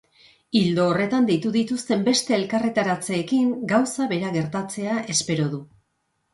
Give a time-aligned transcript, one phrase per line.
[0.61, 5.65] Ildo horretan, deitu dituzten beste elkarretaratzeekin gauza bera gertatzea espero du.